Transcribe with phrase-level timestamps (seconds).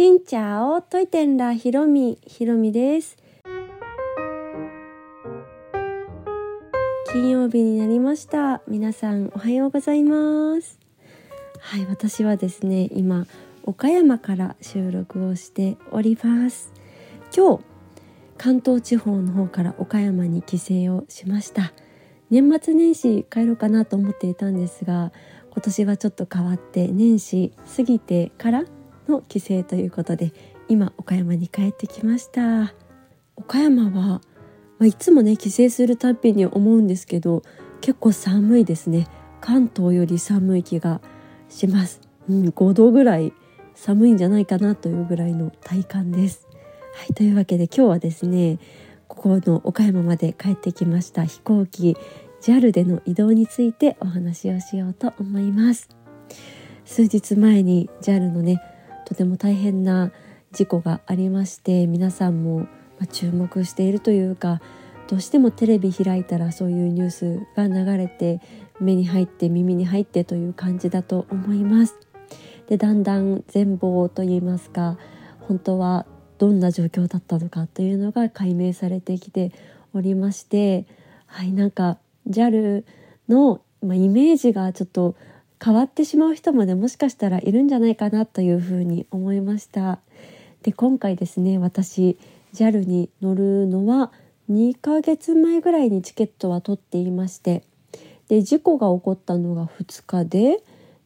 [0.00, 3.18] しんちゃおといてんらひろみひろみです。
[7.12, 8.62] 金曜日になりました。
[8.66, 10.78] 皆さんおはようございます。
[11.60, 13.26] はい私はですね今
[13.64, 16.72] 岡山から収録をしております。
[17.36, 17.64] 今日
[18.38, 21.74] 関東地方の方から岡山に帰省をしました。
[22.30, 25.12] 年末年始帰ろうかなと思っていたんですが
[25.50, 28.64] 今年はちょっと変わって年始過ぎてから
[29.10, 30.32] の帰省ということで
[30.68, 32.72] 今岡山に帰ってきました。
[33.36, 34.20] 岡山は、ま
[34.80, 37.42] あ、いつもね帰省するたびに思うんですけど
[37.80, 39.08] 結構寒いですね。
[39.40, 41.00] 関東より寒い気が
[41.48, 43.32] します、うん、5度ぐらい
[43.74, 46.46] 寒いんじゃないかなというぐらいの体感です。
[46.94, 48.58] はいというわけで今日はですね
[49.08, 51.24] ここの岡山まで帰ってきました。
[51.24, 51.96] 飛行機
[52.42, 55.88] JAL での移動についてお話をしようと思います。
[56.84, 58.60] 数日前に JAL のね
[59.10, 60.12] とても大変な
[60.52, 62.68] 事故がありまして皆さんも
[63.10, 64.60] 注目しているというか
[65.08, 68.40] どうしてもテレビ開いたらそういうニュースが流れて
[68.78, 71.96] 目に入って耳に入ってという感じだと思います。
[72.68, 74.96] でだんだん全貌といいますか
[75.40, 76.06] 本当は
[76.38, 79.50] どんな状況だったのかというのが解明されてきて
[79.92, 80.86] おりまして
[81.26, 82.84] はいなんか JAL
[83.28, 85.16] の、まあ、イメージがちょっと
[85.62, 90.00] 変わってしまう人もねもしかしたらいるんじゃないかなというふうに思いました。
[90.62, 92.18] で今回ですね私
[92.54, 94.12] JAL に乗るのは
[94.50, 97.64] 2ヶ月前ぐらいにチケットは取っていまして
[98.28, 100.62] で事故が起こったのが2日で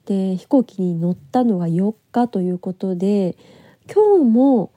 [0.07, 3.37] で飛行機に乗ったのが4日ということで
[3.93, 4.73] 今日も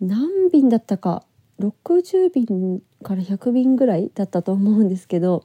[0.00, 1.24] 何便だったか
[1.60, 5.44] 60便から100便ぐらいだったと思うんですけど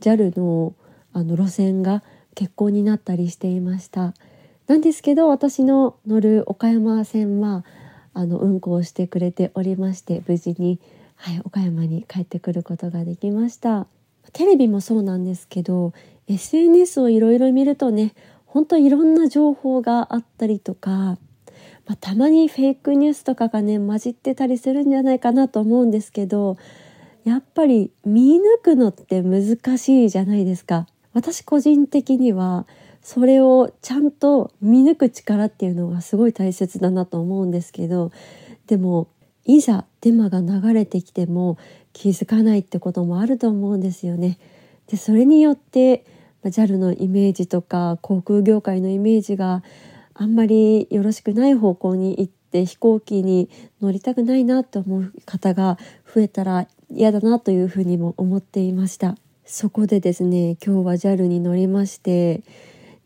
[0.00, 0.74] JAL の
[1.12, 2.02] あの路線が
[2.34, 4.14] 欠航になったりしていました
[4.66, 7.64] なんですけど私の乗る岡山線は
[8.14, 10.80] あの運行してくれておりまして無事に、
[11.16, 13.86] はい、岡山に帰ってくることができました
[14.32, 15.92] テレビもそうなんですけど
[16.28, 18.14] SNS をいろいろ見るとね
[18.46, 21.18] 本当いろんな情報があったりとか、ま
[21.88, 26.56] あ、たまにフェイクニュースとかがね混じってたりするんじゃないかなと思うんですけど
[27.24, 30.86] やっぱり見抜くのって難しいじゃないですか。
[31.14, 32.66] 私個人的には
[33.02, 38.12] それをちゃんと見抜く力っていうのがすごい大切だなと思うんですけど
[38.66, 39.08] でも
[39.44, 41.58] いざデマが流れてきても
[41.92, 44.38] 気づかないってこともあると思うんですよね。
[44.86, 46.04] でそれによって
[46.44, 49.62] JAL のイメージとか航空業界のイメージが
[50.14, 53.48] あんまりよろしくない方向に行って飛行機に
[53.80, 55.78] 乗りたくないなと思う方が
[56.14, 59.16] 増えたら嫌だなというふうにも思っていました。
[59.46, 62.42] そこでですね今日は JAL に乗りまして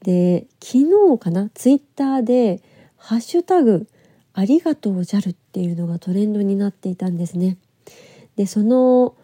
[0.03, 0.79] で昨
[1.17, 2.63] 日かなツイッターで
[2.97, 3.89] 「ハッシュタグ
[4.35, 7.57] ありがとう JAL」っていうのがトレンドになっていたんですね。
[8.37, 9.15] でその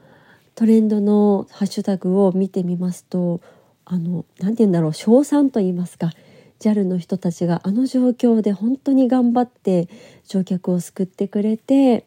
[0.57, 3.41] トレンドのハッシュタグを見てみますと
[3.85, 6.13] あの何て言うんだろう称賛と言いますか
[6.59, 9.89] JAL の人たちがあの状況で本当に頑張って
[10.27, 12.07] 乗客を救ってくれて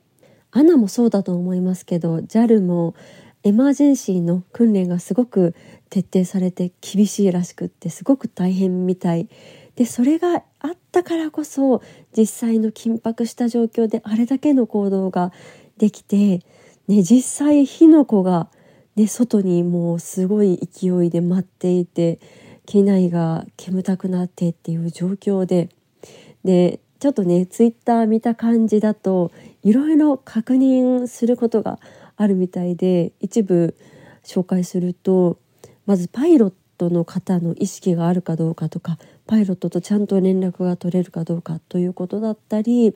[0.51, 2.95] アナもそうだと思いますけど JAL も
[3.47, 5.55] エマージェンシーの訓練がすごく
[5.89, 9.29] 徹底されて厳しいらしくってすごく大変みたい。
[9.77, 11.81] でそれがあったからこそ
[12.11, 15.31] 実際の緊迫した状況であれだけの行動が
[15.77, 16.39] できて、
[16.89, 18.49] ね、実際火の粉が、
[18.97, 22.19] ね、外にもうすごい勢いで舞っていて
[22.65, 25.69] 機内が煙たくなってっていう状況で。
[26.43, 29.31] でちょっとねツイッター見た感じだと
[29.63, 31.79] いろいろ確認することが
[32.17, 33.75] あるみたいで一部
[34.23, 35.37] 紹介すると
[35.85, 42.93] まずパイロットの方の意識があるかどうかとかパイロットとちゃんと連絡が取れるかどうかということだったり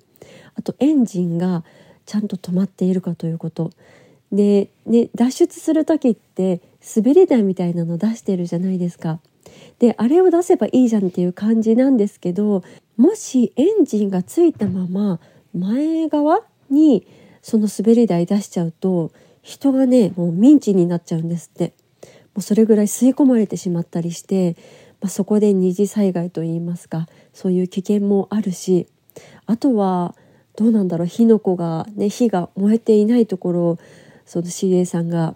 [0.55, 1.63] あとエンジンが
[2.05, 3.71] ちゃんと止まっているかということ
[4.31, 6.61] で、ね、脱出する時って
[6.95, 9.19] 滑り台みたいなの出してるじゃないですか。
[9.79, 12.63] であれを出せばいいじゃんっていう感じなんですけど
[12.97, 15.19] もしエンジンがついたまま
[15.57, 17.05] 前側に
[17.41, 19.11] その滑り台出しちゃうと
[19.41, 21.73] 人がねもうミンチになっちゃうんですって。
[22.33, 24.55] もうそれぐらい吸い込まれてしまったりして、
[25.01, 28.87] まあ、そこで二次災害といいますかそういう危険もあるし
[29.45, 30.15] あとは
[30.55, 33.79] どうなんだろう火の粉がね火が燃えていないところを
[34.25, 35.35] その CA さんが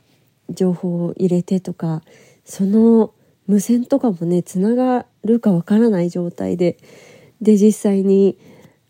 [0.49, 2.01] 情報を入れてとか
[2.45, 3.13] その
[3.47, 6.77] 無線とかもねつながるかわからない状態で
[7.41, 8.37] で実際に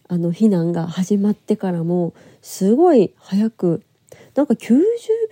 [0.08, 2.14] あの避難が始まってからも
[2.46, 3.82] すごい早く
[4.36, 4.80] なんか90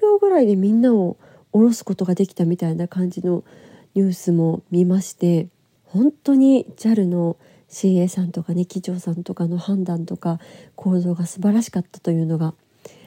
[0.01, 1.17] 秒ぐらいでみんなを
[1.51, 3.43] 降ろすことができたみたいな感じの
[3.93, 5.47] ニュースも見まして
[5.85, 7.37] 本当に JAL の
[7.69, 10.39] CA さんとかね機長さんとかの判断とか
[10.75, 12.55] 行動が素晴らしかったというのが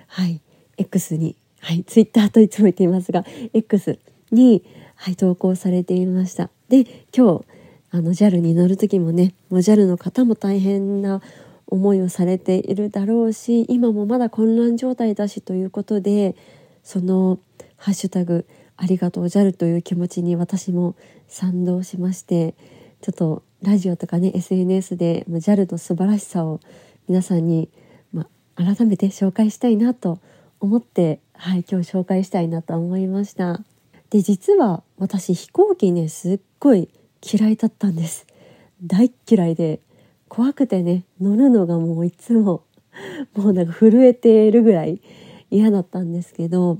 [0.07, 0.41] はい
[0.79, 3.25] X にはいツイッターといつも言っていますが
[3.55, 3.99] X
[4.31, 4.63] に、
[4.95, 6.49] はい、投稿されていました。
[6.69, 7.45] で今日
[7.91, 11.23] あの JAL に乗る時もねもう JAL の方も大変な
[11.67, 16.37] 思いをされているだろうし今もまだ混乱状態だしということで
[16.83, 17.39] その
[17.77, 18.47] 「ハッシュタグ
[18.77, 20.95] ありがとう JAL」という気持ちに私も
[21.29, 22.55] 賛同しまして
[23.01, 26.61] ちょっとラジオとかね SNS で JAL の素晴らしさを
[27.09, 27.69] 皆さんに、
[28.13, 30.19] まあ、改めて紹介したいなと
[30.61, 33.61] 思って、はい、今日紹介したいなと思いました。
[34.11, 36.89] で実は私飛行機ねすっごい
[37.23, 38.27] 嫌いだったんです。
[38.83, 39.81] 大嫌いで
[40.29, 42.65] 怖くてね乗るのがもういつも
[43.35, 45.01] もうなんか震えてるぐらい
[45.51, 46.79] 嫌だったんですけど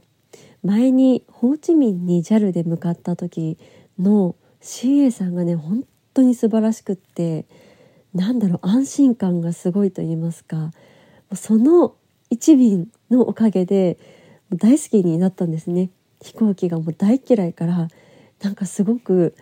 [0.63, 3.59] 前にホーチミンに JAL で向かった時
[3.99, 5.85] の CA さんがね本
[6.15, 7.47] 当に素晴らしくって
[8.15, 10.73] なんだろう安心感がすごいと言いますか
[11.35, 11.95] その
[12.31, 13.99] 一便のおかげで
[14.51, 15.91] 大好きになったんですね。
[16.23, 17.89] 飛行機がもう大嫌いから
[18.43, 19.35] なんかすごく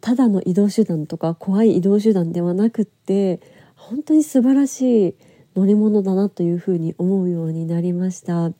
[0.00, 3.40] ただの移動手段とか怖い移動手段ではなくって
[3.76, 5.14] 本当に素晴らしい
[5.54, 8.52] 乗り物だなというふうに思うようになりました、ま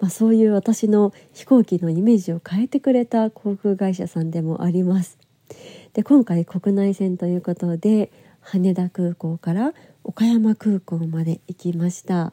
[0.00, 5.18] あ、そういう私の飛行機のイメージを変えてくれた航空会社さんでもあります。
[5.92, 8.10] で今回国内線ということで
[8.40, 12.32] 羽田空港から岡山空港まで行きました。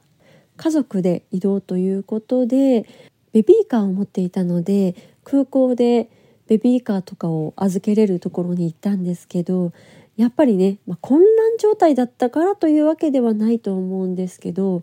[0.58, 2.88] 家族で移動ということで
[3.32, 6.10] ベビーカーを持っていたので空港で
[6.50, 9.72] ベビーカーとかを預けれるところに行ったんですけど
[10.18, 11.28] やっぱりね、まあ、混乱
[11.60, 14.82] 状態だったからというわけではないと思うんですけど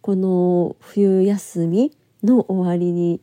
[0.00, 1.92] この冬休み
[2.22, 3.20] の終わりに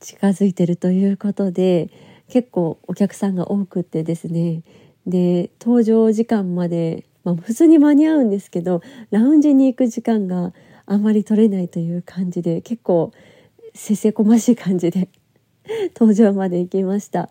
[0.00, 1.90] 近づいてるということで
[2.28, 4.62] 結構お客さんが多くてですね。
[5.06, 10.52] で搭乗時間まで、まあ、普通に間に合うんですけどラウンジに行く時間が
[10.86, 13.12] あまり取れないという感じで結構
[13.74, 15.08] せせこましい感じで
[15.94, 17.30] 登場まで行きました。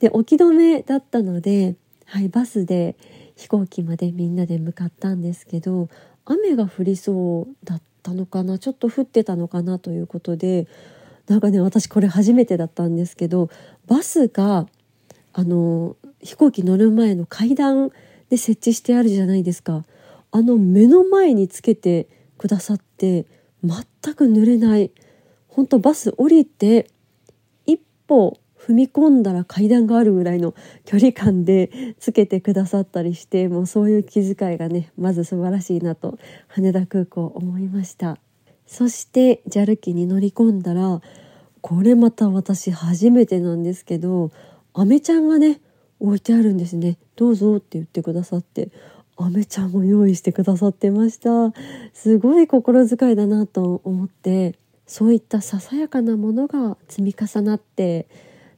[0.00, 2.96] で置き止めだったので、はい、バスで
[3.36, 5.88] 飛行機までみんなで向かったんですけど
[6.24, 10.66] 雨が降りそうだったのかなちょっと降ってたのかなということで
[11.28, 13.50] なんかね私これ初めてだったんですけど
[13.86, 14.66] バスが
[15.32, 17.90] あの飛行機乗る前の階段
[18.30, 19.84] で設置してあるじゃないですか。
[20.32, 23.26] あの目の前につけてくださって
[23.62, 24.90] 全く濡れない。
[25.48, 26.90] 本当バス降りて
[28.06, 30.54] 歩踏み込んだら階段があるぐらいの
[30.84, 36.18] 距離感でつけてくださったりしてもうそういう気遣いがねまず素晴らしいなと
[36.48, 38.18] 羽田空港思いました。
[38.66, 41.00] そして JAL 機に乗り込んだら
[41.60, 44.32] これまた私初めてなんですけど
[44.74, 45.60] アメちゃんがね
[46.00, 46.98] 置いてあるんですね。
[47.14, 48.70] どうぞって言ってくださって
[49.16, 51.54] アメちゃんを用意してくださってました。
[51.94, 58.06] すごい心遣いだなと思ってそういったささやかなものが積み重なって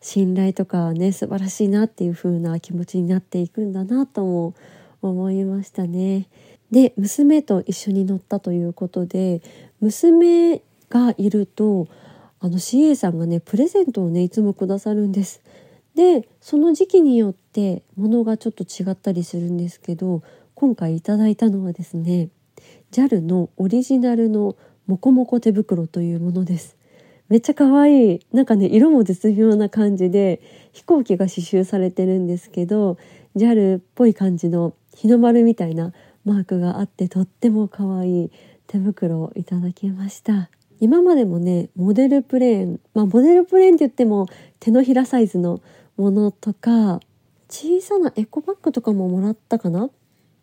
[0.01, 4.55] 信頼とかね素晴らしいなっていう風な気持ちになっていくんだなとも
[5.03, 6.29] 思いましたね。
[6.71, 9.41] で娘と一緒に乗ったということで
[9.81, 11.89] 娘がいると
[12.41, 15.43] あの CA さんがねプレゼントをねいつもくださるんです。
[15.95, 20.23] でその時期によって物がちょっと違ったりするんですけど
[20.55, 22.29] 今回いただいたのはですね
[22.93, 24.57] JAL のオリジナルの
[24.89, 26.77] モコモコ手袋というものです。
[27.29, 28.27] めっちゃ可愛い。
[28.33, 30.41] なんかね色も絶妙な感じで
[30.73, 32.97] 飛行機が刺繍されてるんですけど
[33.37, 35.93] JAL っぽい感じの日の丸みたいな
[36.25, 38.31] マークがあってとっても可愛い
[38.67, 40.49] 手袋をいただきました。
[40.81, 44.27] 今までもねモデルプレーンまあモデルプレーンって言っても
[44.59, 45.61] 手のひらサイズの
[45.99, 47.01] ものとか
[47.51, 49.91] 小さなエコバッグとかももらったかな？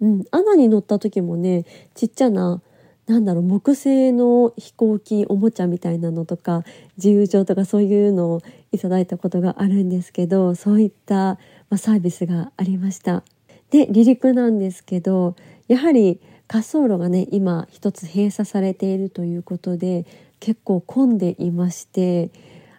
[0.02, 2.62] うんアナに乗った時もねちっちゃな
[3.08, 6.64] なんだろう木製の飛行機おもちゃみたいなのとか
[6.98, 11.38] 自由帳とかそういうのをいただいたことがあるんですけどそういった、
[11.70, 13.24] まサービスがありました。
[13.70, 15.36] で離陸なんですけど
[15.68, 20.06] やはり滑走路がね今一つ閉鎖されているということで
[20.40, 22.30] 結構混んでいまして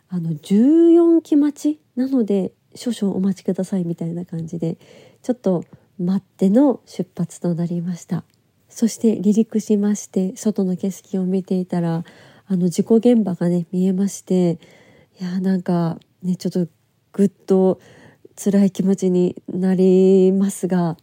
[0.09, 4.77] あの14期待ちなので少々お待ちくださいみたいな感じで
[5.23, 5.65] ちょっと
[5.99, 8.23] 待っての出発となりました。
[8.77, 12.05] そして離陸しまして外の景色を見ていたら
[12.47, 14.59] あの事故現場がね見えまして
[15.19, 16.71] いやなんかねちょっと
[17.15, 17.81] ぐっと
[18.37, 20.99] 辛い気持ちになりますが、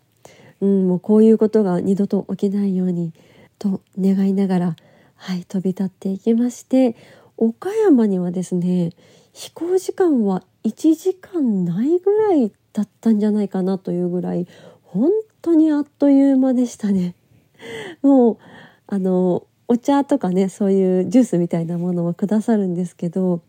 [0.61, 3.11] うん、もうこういうことが二度と起きないように
[3.57, 4.75] と願いながら、
[5.15, 6.95] はい、飛び立っていきまして
[7.37, 8.91] 岡山にはですね
[9.33, 14.45] 飛行時間は1時間ないぐらいだったんじゃないかなというぐらい
[14.83, 15.09] 本
[15.41, 17.15] 当にあっという間でしたね。
[18.01, 18.37] もう
[18.87, 23.41] あのお茶とかねそういうジュースみたいなものをくださるんですけど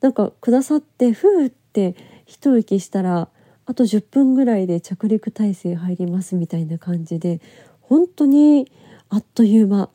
[0.00, 1.96] なんかくださってふーって
[2.26, 3.28] 一息したら
[3.64, 7.40] あと10分ぐらいで着陸態勢入りますみたいな感じで
[7.80, 8.70] 本当に
[9.08, 9.88] あっという間、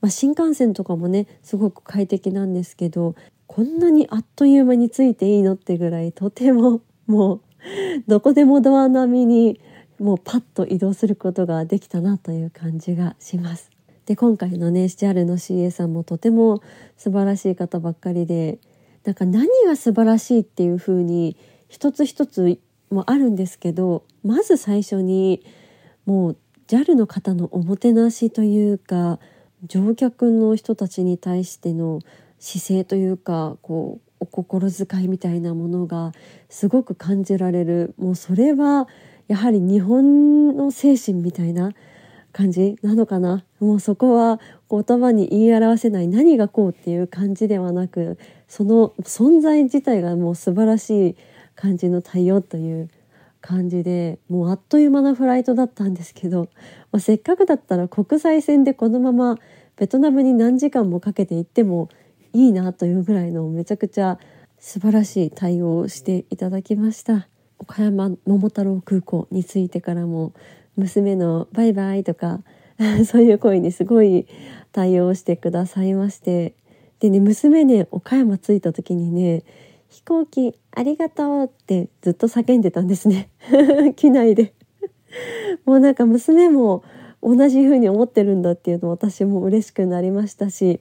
[0.00, 3.14] まあ、新幹線とかもねすごく快適なんですけど
[3.46, 7.40] こんなにあっという間についていいのってぐらいとてももう
[8.06, 9.60] どこでもドア並みに
[9.98, 13.70] もうパッと移動することができたなという感じがします。
[14.06, 16.62] で今回のね JAL の CA さんもとても
[16.96, 18.58] 素晴らしい方ばっかりで
[19.04, 21.36] なんか何が素晴らしいっていう風に
[21.68, 22.58] 一つ一つ
[22.90, 25.42] もあるんですけどまず最初に
[26.04, 26.36] もう
[26.68, 29.18] JAL の方のおもてなしというか
[29.64, 32.00] 乗客の人たちに対しての
[32.38, 36.12] 姿勢というかこうお心遣いみたいなものが
[36.48, 38.88] すごく感じられるもうそれは
[39.28, 41.72] やはり日本の精神みたいな
[42.32, 43.44] 感じなのかな。
[43.60, 44.40] もうそこは
[44.70, 46.08] 言葉に言い表せない。
[46.08, 48.18] 何がこうっていう感じではなく
[48.48, 51.16] その存在自体がもう素晴らしい
[51.54, 52.90] 感じの対応という
[53.40, 56.48] 感じでもうあっという間なフライトだったんですけど、
[56.92, 59.38] まあ、せっかくだったら国際線でこのまま
[59.76, 61.88] ベトナムに何時間もかけて行っても
[62.32, 64.18] いいなというぐらいのめちゃくちゃ
[64.58, 67.28] 素晴らしい対応をしていただきました。
[67.58, 70.32] 岡山桃太郎空港に着いてからも
[70.76, 72.42] 娘のバイバイとか
[73.06, 74.26] そういう声にすごい
[74.72, 76.54] 対応してくださいまして。
[76.98, 79.42] でね娘ね岡山着いた時にね
[79.88, 83.28] 飛行機ありがとうってずっと叫んでたんですね。
[83.96, 84.52] 機内で。
[85.64, 86.82] もうなんか娘も
[87.22, 90.80] 同じ風に思ってるんだっていうの私も嬉しくなりましたし。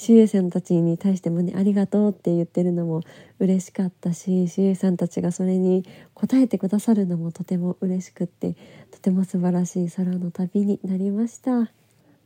[0.00, 3.02] 守衛さんたちに対してもねありがとうって言ってるのも
[3.40, 8.54] 嬉しかったし守衛さんたちがそれに応えてくださるのもとても嬉しくって
[8.92, 11.70] とても素晴らしい空の旅になりました。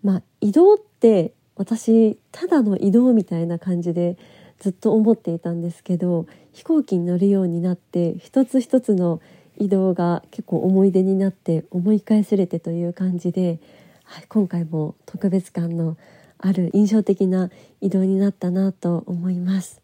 [0.03, 4.17] まあ、移動って私ただの移動みたいな感じで
[4.59, 9.21] ずっと思っていたんですけど飛行機に乗るようになって一つ一つの
[9.59, 13.61] 移動が結構思い出になって思い返せれてという感じで、
[14.05, 15.97] はい、今回も特別感の
[16.43, 19.81] ある印象的な移動になったなと思います。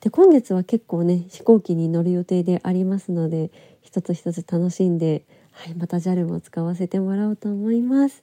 [0.00, 3.50] で今月は結構ね飛行機に乗る予定でありますので
[3.82, 8.22] 一つ一つ楽しんで、はい、また JAL も使わせてもらおうと思います。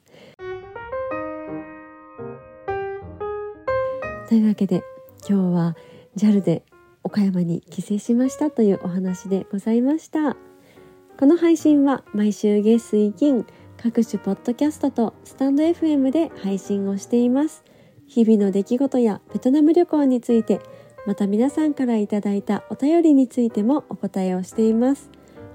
[4.29, 4.83] というわけで
[5.27, 5.75] 今日は
[6.15, 6.63] JAL で
[7.03, 10.37] 岡山に帰省しましたというお話でございました。
[11.19, 13.45] この配信は毎週月水金
[13.77, 17.63] 各種ポッドキャストとスタンド FM で配信をしています。
[18.13, 20.61] 日々の出来事やベトナム旅行について
[21.07, 25.09] また皆さんからいただいたお便りについてもお答えをしています。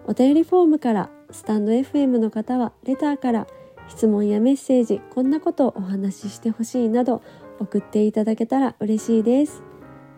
[0.08, 3.46] お便りフォームからスタンド FM の方はレターから
[3.86, 7.22] 質問やメッセージこんなことをお話ししてほしいなど
[7.60, 9.62] 送っていただけたら嬉しいです。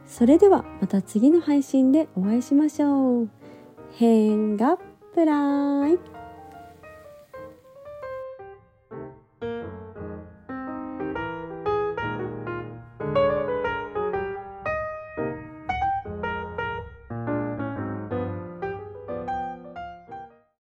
[0.07, 3.29] それではまた次の配信でお会いしましょう。
[3.93, 4.79] 変が
[5.15, 6.20] プライ